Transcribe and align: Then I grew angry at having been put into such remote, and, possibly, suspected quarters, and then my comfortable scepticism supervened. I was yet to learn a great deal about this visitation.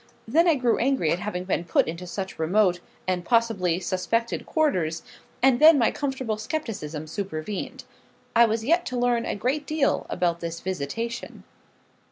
Then 0.27 0.47
I 0.47 0.55
grew 0.55 0.79
angry 0.79 1.11
at 1.11 1.19
having 1.19 1.43
been 1.43 1.63
put 1.63 1.87
into 1.87 2.07
such 2.07 2.39
remote, 2.39 2.79
and, 3.07 3.23
possibly, 3.23 3.79
suspected 3.79 4.47
quarters, 4.47 5.03
and 5.43 5.59
then 5.59 5.77
my 5.77 5.91
comfortable 5.91 6.37
scepticism 6.37 7.05
supervened. 7.05 7.83
I 8.35 8.45
was 8.47 8.65
yet 8.65 8.83
to 8.87 8.97
learn 8.97 9.27
a 9.27 9.35
great 9.35 9.67
deal 9.67 10.07
about 10.09 10.39
this 10.39 10.59
visitation. 10.59 11.43